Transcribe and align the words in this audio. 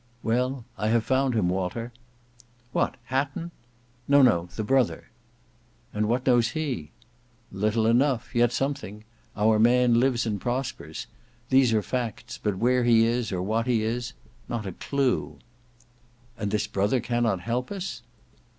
"Well 0.23 0.65
I 0.79 0.87
have 0.87 1.03
found 1.03 1.35
him, 1.35 1.47
Walter." 1.47 1.93
"What, 2.71 2.95
Hatton?" 3.03 3.51
"No, 4.07 4.23
no; 4.23 4.49
the 4.55 4.63
brother." 4.63 5.11
"And 5.93 6.07
what 6.07 6.25
knows 6.25 6.53
he?" 6.57 6.89
"Little 7.51 7.85
enough; 7.85 8.33
yet 8.33 8.51
something. 8.51 9.03
Our 9.37 9.59
man 9.59 9.99
lives 9.99 10.25
and 10.25 10.41
prospers; 10.41 11.05
these 11.51 11.71
are 11.71 11.83
facts, 11.83 12.39
but 12.41 12.57
where 12.57 12.83
he 12.83 13.05
is, 13.05 13.31
or 13.31 13.43
what 13.43 13.67
he 13.67 13.83
is—not 13.83 14.65
a 14.65 14.71
clue." 14.71 15.37
"And 16.35 16.49
this 16.49 16.65
brother 16.65 16.99
cannot 16.99 17.41
help 17.41 17.71
us?" 17.71 18.01